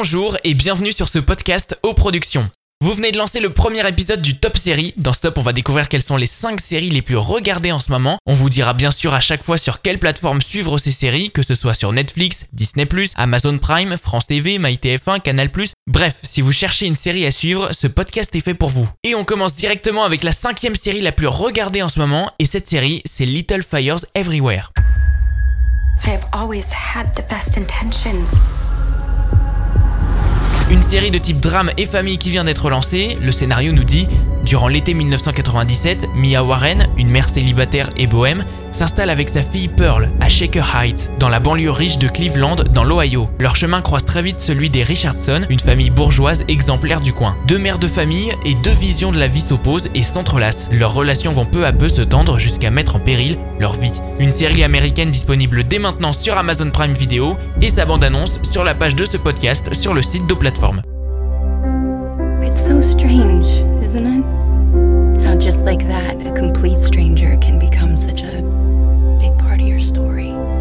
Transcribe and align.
Bonjour 0.00 0.36
et 0.44 0.54
bienvenue 0.54 0.92
sur 0.92 1.08
ce 1.08 1.18
podcast 1.18 1.76
aux 1.82 1.92
productions. 1.92 2.48
Vous 2.80 2.92
venez 2.92 3.10
de 3.10 3.18
lancer 3.18 3.40
le 3.40 3.50
premier 3.50 3.84
épisode 3.88 4.22
du 4.22 4.38
Top 4.38 4.56
Série. 4.56 4.94
Dans 4.96 5.12
ce 5.12 5.22
top, 5.22 5.38
on 5.38 5.42
va 5.42 5.52
découvrir 5.52 5.88
quelles 5.88 6.04
sont 6.04 6.16
les 6.16 6.26
5 6.26 6.60
séries 6.60 6.90
les 6.90 7.02
plus 7.02 7.16
regardées 7.16 7.72
en 7.72 7.80
ce 7.80 7.90
moment. 7.90 8.16
On 8.24 8.32
vous 8.32 8.48
dira 8.48 8.74
bien 8.74 8.92
sûr 8.92 9.12
à 9.12 9.18
chaque 9.18 9.42
fois 9.42 9.58
sur 9.58 9.82
quelle 9.82 9.98
plateforme 9.98 10.40
suivre 10.40 10.78
ces 10.78 10.92
séries, 10.92 11.32
que 11.32 11.42
ce 11.42 11.56
soit 11.56 11.74
sur 11.74 11.92
Netflix, 11.92 12.46
Disney+, 12.52 12.86
Amazon 13.16 13.58
Prime, 13.58 13.96
France 13.96 14.28
TV, 14.28 14.60
MyTF1, 14.60 15.20
Canal+. 15.20 15.50
Bref, 15.88 16.14
si 16.22 16.42
vous 16.42 16.52
cherchez 16.52 16.86
une 16.86 16.94
série 16.94 17.26
à 17.26 17.32
suivre, 17.32 17.70
ce 17.72 17.88
podcast 17.88 18.32
est 18.36 18.40
fait 18.40 18.54
pour 18.54 18.68
vous. 18.68 18.88
Et 19.02 19.16
on 19.16 19.24
commence 19.24 19.56
directement 19.56 20.04
avec 20.04 20.22
la 20.22 20.30
cinquième 20.30 20.76
série 20.76 21.00
la 21.00 21.10
plus 21.10 21.26
regardée 21.26 21.82
en 21.82 21.88
ce 21.88 21.98
moment, 21.98 22.30
et 22.38 22.46
cette 22.46 22.68
série, 22.68 23.02
c'est 23.04 23.26
Little 23.26 23.64
Fires 23.64 24.04
Everywhere. 24.14 24.70
I 26.06 26.10
have 26.10 26.24
always 26.32 26.72
had 26.72 27.16
the 27.16 27.58
intentions. 27.58 28.40
Série 30.88 31.10
de 31.10 31.18
type 31.18 31.38
drame 31.38 31.70
et 31.76 31.84
famille 31.84 32.16
qui 32.16 32.30
vient 32.30 32.44
d'être 32.44 32.70
lancée, 32.70 33.18
le 33.20 33.30
scénario 33.30 33.72
nous 33.72 33.84
dit 33.84 34.08
Durant 34.42 34.68
l'été 34.68 34.94
1997, 34.94 36.08
Mia 36.14 36.42
Warren, 36.42 36.88
une 36.96 37.10
mère 37.10 37.28
célibataire 37.28 37.90
et 37.98 38.06
bohème, 38.06 38.46
s'installe 38.78 39.10
avec 39.10 39.28
sa 39.28 39.42
fille 39.42 39.66
Pearl 39.66 40.08
à 40.20 40.28
Shaker 40.28 40.64
Heights, 40.76 41.10
dans 41.18 41.28
la 41.28 41.40
banlieue 41.40 41.72
riche 41.72 41.98
de 41.98 42.06
Cleveland, 42.06 42.54
dans 42.72 42.84
l'Ohio. 42.84 43.28
Leur 43.40 43.56
chemin 43.56 43.82
croise 43.82 44.04
très 44.04 44.22
vite 44.22 44.38
celui 44.38 44.70
des 44.70 44.84
Richardson, 44.84 45.40
une 45.50 45.58
famille 45.58 45.90
bourgeoise 45.90 46.44
exemplaire 46.46 47.00
du 47.00 47.12
coin. 47.12 47.34
Deux 47.48 47.58
mères 47.58 47.80
de 47.80 47.88
famille 47.88 48.32
et 48.46 48.54
deux 48.62 48.70
visions 48.70 49.10
de 49.10 49.18
la 49.18 49.26
vie 49.26 49.40
s'opposent 49.40 49.90
et 49.96 50.04
s'entrelacent. 50.04 50.68
Leurs 50.70 50.94
relations 50.94 51.32
vont 51.32 51.44
peu 51.44 51.66
à 51.66 51.72
peu 51.72 51.88
se 51.88 52.02
tendre 52.02 52.38
jusqu'à 52.38 52.70
mettre 52.70 52.94
en 52.94 53.00
péril 53.00 53.36
leur 53.58 53.72
vie. 53.72 54.00
Une 54.20 54.30
série 54.30 54.62
américaine 54.62 55.10
disponible 55.10 55.64
dès 55.64 55.80
maintenant 55.80 56.12
sur 56.12 56.38
Amazon 56.38 56.70
Prime 56.70 56.92
Video 56.92 57.36
et 57.60 57.70
sa 57.70 57.84
bande-annonce 57.84 58.38
sur 58.44 58.62
la 58.62 58.74
page 58.74 58.94
de 58.94 59.06
ce 59.06 59.16
podcast 59.16 59.74
sur 59.74 59.92
le 59.92 60.02
site 60.02 60.28
de 60.28 60.34
plateforme. 60.34 60.82
It's 62.44 62.70
strange, 62.80 63.64
isn't 63.82 64.06
it? 64.06 64.24
How 65.26 65.36
just 65.36 65.64
like 65.64 65.84
that, 65.88 66.14
a 66.24 66.78
stranger 66.78 67.36
can 67.40 67.58
become 67.58 67.96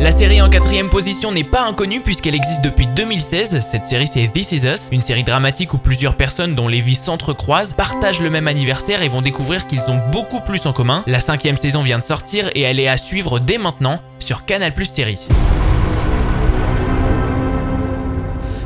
La 0.08 0.14
série 0.14 0.42
en 0.42 0.50
quatrième 0.50 0.90
position 0.90 1.34
n'est 1.34 1.44
pas 1.44 1.64
inconnue 1.64 2.00
puisqu'elle 2.00 2.34
existe 2.34 2.64
depuis 2.64 2.88
2016. 2.88 3.60
Cette 3.60 3.86
série 3.86 4.08
c'est 4.08 4.26
This 4.30 4.54
Is 4.54 4.66
Us, 4.66 4.88
une 4.94 5.02
série 5.02 5.26
dramatique 5.26 5.74
où 5.74 5.78
plusieurs 5.78 6.16
personnes 6.16 6.56
dont 6.56 6.70
les 6.70 6.80
vies 6.80 6.96
s'entrecroisent 6.96 7.74
partagent 7.74 8.22
le 8.22 8.30
même 8.30 8.48
anniversaire 8.48 9.04
et 9.04 9.10
vont 9.10 9.20
découvrir 9.20 9.68
qu'ils 9.68 9.82
ont 9.90 10.00
beaucoup 10.14 10.40
plus 10.40 10.66
en 10.66 10.72
commun. 10.72 11.04
La 11.08 11.20
cinquième 11.20 11.58
saison 11.58 11.84
vient 11.84 12.00
de 12.00 12.06
sortir 12.06 12.50
et 12.56 12.62
elle 12.62 12.80
est 12.80 12.88
à 12.88 12.96
suivre 12.96 13.40
dès 13.40 13.58
maintenant 13.58 14.00
sur 14.20 14.46
Canal 14.46 14.74
Plus 14.74 14.86
Série. 14.86 15.28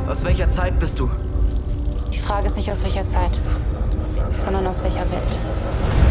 Aus 0.08 0.22
welcher 0.22 0.48
Zeit 0.48 0.78
bist 0.78 0.96
du? 0.96 1.08
Die 2.12 2.18
Frage 2.18 2.46
ist 2.46 2.56
nicht 2.56 2.70
aus 2.70 2.84
welcher 2.84 3.04
Zeit, 3.04 3.36
sondern 4.38 4.64
aus 4.68 4.80
welcher 4.84 5.10
Welt. 5.10 6.01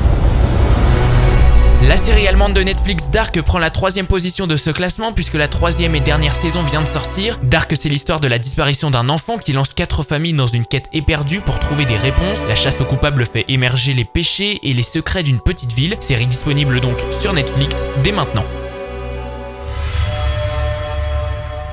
La 1.88 1.98
série 1.98 2.28
allemande 2.28 2.54
de 2.54 2.62
Netflix 2.62 3.10
Dark 3.10 3.42
prend 3.42 3.58
la 3.58 3.72
troisième 3.72 4.06
position 4.06 4.46
de 4.46 4.56
ce 4.56 4.70
classement 4.70 5.14
puisque 5.14 5.34
la 5.34 5.48
troisième 5.48 5.96
et 5.96 6.00
dernière 6.00 6.36
saison 6.36 6.62
vient 6.62 6.84
de 6.84 6.88
sortir. 6.88 7.40
Dark 7.42 7.74
c'est 7.76 7.90
l'histoire 7.90 8.20
de 8.20 8.28
la 8.28 8.38
disparition 8.38 8.92
d'un 8.92 9.10
enfant 9.10 9.40
qui 9.40 9.52
lance 9.52 9.74
quatre 9.74 10.04
familles 10.04 10.34
dans 10.34 10.46
une 10.46 10.66
quête 10.66 10.86
éperdue 10.94 11.42
pour 11.42 11.58
trouver 11.58 11.86
des 11.86 11.98
réponses. 11.98 12.38
La 12.48 12.54
chasse 12.54 12.80
aux 12.82 12.86
coupables 12.86 13.26
fait 13.26 13.46
émerger 13.48 13.94
les 13.94 14.06
péchés 14.06 14.60
et 14.62 14.74
les 14.74 14.84
secrets 14.84 15.24
d'une 15.24 15.40
petite 15.40 15.74
ville. 15.74 15.98
Série 16.02 16.28
disponible 16.28 16.82
donc 16.82 17.00
sur 17.20 17.34
Netflix 17.34 17.76
dès 18.04 18.12
maintenant. 18.12 18.46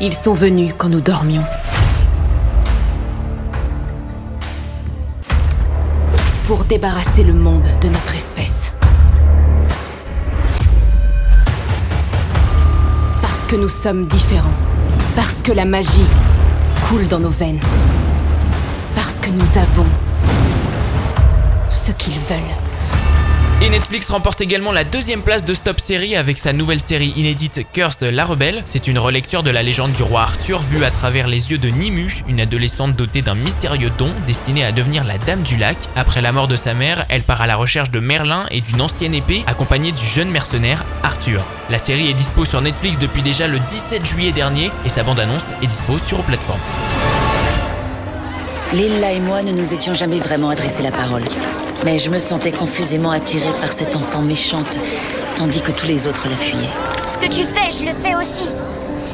Ils 0.01 0.15
sont 0.15 0.35
venus 0.35 0.73
quand 0.79 0.89
nous 0.89 1.03
dormions. 1.03 1.45
Pour 6.47 6.65
débarrasser 6.65 7.25
le 7.25 7.35
monde 7.35 7.69
de 7.83 7.89
notre 7.89 8.15
espèce. 8.15 8.68
Que 13.49 13.57
nous 13.57 13.71
sommes 13.71 14.05
différents. 14.05 14.59
Parce 15.17 15.41
que 15.41 15.53
la 15.53 15.65
magie 15.65 16.05
coule 16.87 17.09
dans 17.09 17.19
nos 17.19 17.31
veines. 17.31 17.61
Parce 18.95 19.19
que 19.21 19.31
nous 19.31 19.59
avons 19.59 19.87
ce 21.71 21.93
qu'ils 21.93 22.19
veulent. 22.19 22.57
Et 23.61 23.71
Netflix 23.71 24.09
remporte 24.09 24.41
également 24.41 24.71
la 24.71 24.85
deuxième 24.85 25.23
place 25.23 25.45
de 25.45 25.53
Stop 25.53 25.81
Série 25.81 26.15
avec 26.15 26.39
sa 26.39 26.53
nouvelle 26.53 26.79
série 26.79 27.13
inédite 27.17 27.67
Cursed 27.73 28.09
la 28.09 28.25
Rebelle. 28.25 28.63
C'est 28.67 28.87
une 28.87 29.01
relecture 29.01 29.43
de 29.43 29.51
la 29.51 29.65
légende 29.65 29.93
du 29.95 30.03
roi 30.05 30.23
Arthur 30.23 30.63
vue 30.63 30.85
à 30.85 30.93
travers 30.93 31.27
les 31.27 31.51
yeux 31.51 31.59
de 31.59 31.69
Nimu, 31.69 32.23
une 32.29 32.41
adolescente 32.41 32.95
dotée 32.95 33.21
d'un 33.21 33.35
mystérieux 33.35 33.91
don 33.99 34.13
destiné 34.29 34.65
à 34.65 34.71
devenir 34.71 35.03
la 35.03 35.19
Dame 35.19 35.43
du 35.43 35.57
Lac. 35.57 35.77
Après 35.97 36.23
la 36.23 36.31
mort 36.31 36.47
de 36.47 36.55
sa 36.55 36.73
mère, 36.73 37.05
elle 37.09 37.25
part 37.25 37.41
à 37.41 37.49
la 37.49 37.57
recherche 37.57 37.91
de 37.91 37.99
Merlin 37.99 38.47
et 38.53 38.61
d'une 38.61 38.81
ancienne 38.81 39.15
épée 39.15 39.43
accompagnée 39.49 39.91
du 39.91 40.07
jeune 40.07 40.31
mercenaire 40.31 40.85
Arthur. 41.03 41.45
La 41.69 41.81
série 41.81 42.09
est 42.09 42.15
dispo 42.15 42.45
sur 42.45 42.61
Netflix 42.61 43.01
depuis 43.01 43.23
déjà 43.23 43.49
le 43.49 43.59
17 43.59 44.07
juillet 44.07 44.31
dernier 44.31 44.71
et 44.87 44.89
sa 44.89 45.03
bande-annonce 45.03 45.47
est 45.65 45.67
dispo 45.67 45.99
sur 45.99 46.21
aux 46.21 46.23
plateformes. 46.23 46.61
Lilla 48.73 49.13
et 49.13 49.21
moi 49.21 49.41
ne 49.41 49.51
nous 49.51 49.73
étions 49.73 49.95
jamais 49.95 50.19
vraiment 50.19 50.51
adressé 50.51 50.83
la 50.83 50.91
parole. 50.91 51.25
Mais 51.87 51.99
je 51.99 52.11
me 52.11 52.19
sentais 52.19 52.53
confusément 52.53 53.11
attirée 53.11 53.53
par 53.63 53.73
cette 53.73 53.97
enfant 53.97 54.21
méchante, 54.21 54.79
tandis 55.37 55.63
que 55.63 55.73
tous 55.73 55.87
les 55.87 56.07
autres 56.07 56.29
la 56.29 56.37
fuyaient. 56.37 56.69
Ce 57.07 57.17
que 57.17 57.33
tu 57.33 57.45
fais, 57.45 57.71
je 57.71 57.85
le 57.91 57.95
fais 58.03 58.15
aussi. 58.15 58.51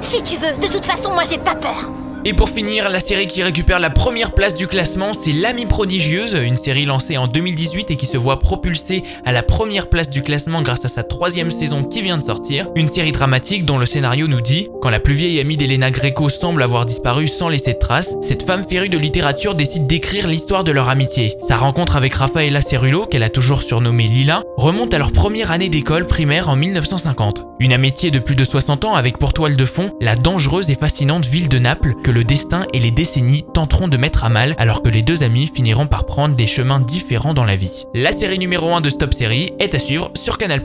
Si 0.02 0.22
tu 0.24 0.36
veux, 0.38 0.52
de 0.60 0.72
toute 0.72 0.84
façon, 0.84 1.12
moi 1.12 1.22
j'ai 1.28 1.38
pas 1.38 1.54
peur. 1.54 1.92
Et 2.26 2.32
pour 2.32 2.48
finir, 2.48 2.88
la 2.88 3.00
série 3.00 3.26
qui 3.26 3.42
récupère 3.42 3.80
la 3.80 3.90
première 3.90 4.32
place 4.32 4.54
du 4.54 4.66
classement, 4.66 5.12
c'est 5.12 5.32
L'Amie 5.32 5.66
prodigieuse, 5.66 6.32
une 6.32 6.56
série 6.56 6.86
lancée 6.86 7.18
en 7.18 7.26
2018 7.26 7.90
et 7.90 7.96
qui 7.96 8.06
se 8.06 8.16
voit 8.16 8.38
propulsée 8.38 9.02
à 9.26 9.32
la 9.32 9.42
première 9.42 9.90
place 9.90 10.08
du 10.08 10.22
classement 10.22 10.62
grâce 10.62 10.86
à 10.86 10.88
sa 10.88 11.02
troisième 11.02 11.50
saison 11.50 11.84
qui 11.84 12.00
vient 12.00 12.16
de 12.16 12.22
sortir. 12.22 12.70
Une 12.76 12.88
série 12.88 13.12
dramatique 13.12 13.66
dont 13.66 13.76
le 13.76 13.84
scénario 13.84 14.26
nous 14.26 14.40
dit 14.40 14.68
Quand 14.80 14.88
la 14.88 15.00
plus 15.00 15.12
vieille 15.12 15.38
amie 15.38 15.58
d'Elena 15.58 15.90
Greco 15.90 16.30
semble 16.30 16.62
avoir 16.62 16.86
disparu 16.86 17.28
sans 17.28 17.50
laisser 17.50 17.74
de 17.74 17.78
traces, 17.78 18.14
cette 18.22 18.44
femme 18.44 18.64
férue 18.64 18.88
de 18.88 18.96
littérature 18.96 19.54
décide 19.54 19.86
d'écrire 19.86 20.26
l'histoire 20.26 20.64
de 20.64 20.72
leur 20.72 20.88
amitié. 20.88 21.36
Sa 21.46 21.58
rencontre 21.58 21.94
avec 21.94 22.14
Raffaella 22.14 22.62
Cerullo, 22.62 23.04
qu'elle 23.04 23.22
a 23.22 23.28
toujours 23.28 23.62
surnommée 23.62 24.06
Lila, 24.06 24.44
remonte 24.56 24.94
à 24.94 24.98
leur 24.98 25.12
première 25.12 25.50
année 25.50 25.68
d'école 25.68 26.06
primaire 26.06 26.48
en 26.48 26.56
1950. 26.56 27.44
Une 27.60 27.74
amitié 27.74 28.10
de 28.10 28.18
plus 28.18 28.34
de 28.34 28.44
60 28.44 28.86
ans 28.86 28.94
avec 28.94 29.18
pour 29.18 29.34
toile 29.34 29.56
de 29.56 29.64
fond 29.66 29.92
la 30.00 30.16
dangereuse 30.16 30.70
et 30.70 30.74
fascinante 30.74 31.26
ville 31.26 31.50
de 31.50 31.58
Naples 31.58 31.92
que 32.02 32.13
le 32.14 32.22
destin 32.22 32.64
et 32.72 32.78
les 32.78 32.92
décennies 32.92 33.44
tenteront 33.52 33.88
de 33.88 33.96
mettre 33.96 34.22
à 34.22 34.28
mal 34.28 34.54
alors 34.56 34.82
que 34.82 34.88
les 34.88 35.02
deux 35.02 35.24
amis 35.24 35.50
finiront 35.52 35.88
par 35.88 36.06
prendre 36.06 36.36
des 36.36 36.46
chemins 36.46 36.78
différents 36.78 37.34
dans 37.34 37.44
la 37.44 37.56
vie. 37.56 37.86
La 37.92 38.12
série 38.12 38.38
numéro 38.38 38.72
1 38.72 38.80
de 38.80 38.88
Stop 38.88 39.12
Série 39.12 39.50
est 39.58 39.74
à 39.74 39.80
suivre 39.80 40.12
sur 40.14 40.38
Canal+. 40.38 40.62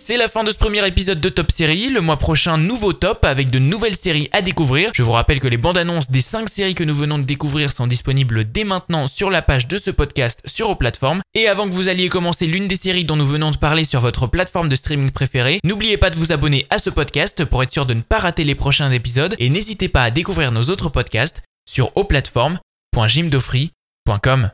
C'est 0.00 0.16
la 0.16 0.28
fin 0.28 0.44
de 0.44 0.52
ce 0.52 0.56
premier 0.56 0.86
épisode 0.86 1.20
de 1.20 1.28
Top 1.28 1.50
Série. 1.50 1.88
Le 1.90 2.00
mois 2.00 2.18
prochain, 2.18 2.56
nouveau 2.56 2.92
top 2.92 3.24
avec 3.24 3.50
de 3.50 3.58
nouvelles 3.58 3.96
séries 3.96 4.28
à 4.32 4.42
découvrir. 4.42 4.92
Je 4.94 5.02
vous 5.02 5.10
rappelle 5.10 5.40
que 5.40 5.48
les 5.48 5.56
bandes 5.56 5.76
annonces 5.76 6.08
des 6.08 6.20
5 6.20 6.48
séries 6.48 6.76
que 6.76 6.84
nous 6.84 6.94
venons 6.94 7.18
de 7.18 7.24
découvrir 7.24 7.72
sont 7.72 7.88
disponibles 7.88 8.44
dès 8.50 8.64
maintenant 8.64 9.06
sur 9.08 9.28
la 9.28 9.42
page 9.42 9.66
de 9.66 9.76
ce 9.76 9.90
podcast 9.90 10.38
sur 10.46 10.70
aux 10.70 10.76
plateformes. 10.76 11.20
Et 11.34 11.48
avant 11.48 11.68
que 11.68 11.74
vous 11.74 11.88
alliez 11.88 12.08
commencer 12.08 12.46
l'une 12.46 12.68
des 12.68 12.76
séries 12.76 13.04
dont 13.04 13.16
nous 13.16 13.26
venons 13.26 13.50
de 13.50 13.56
parler 13.56 13.82
sur 13.84 13.98
votre 14.00 14.28
plateforme 14.28 14.68
de 14.68 14.76
streaming 14.76 15.10
préférée, 15.10 15.58
n'oubliez 15.64 15.96
pas 15.98 16.10
de 16.10 16.16
vous 16.16 16.30
abonner 16.32 16.68
à 16.70 16.78
ce 16.78 16.90
podcast 16.90 17.44
pour 17.44 17.64
être 17.64 17.72
sûr 17.72 17.84
de 17.84 17.94
ne 17.94 18.02
pas 18.02 18.18
rater 18.18 18.44
les 18.44 18.54
prochains 18.54 18.92
épisodes 18.92 19.34
et 19.38 19.50
n'hésitez 19.50 19.88
pas 19.88 20.04
à 20.04 20.12
découvrir 20.12 20.52
nos 20.52 20.62
autres 20.62 20.90
podcasts 20.90 21.42
sur 21.68 21.90
auplateformes.jimdofree.com. 21.96 24.46